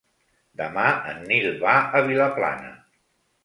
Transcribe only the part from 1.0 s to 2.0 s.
en Nil va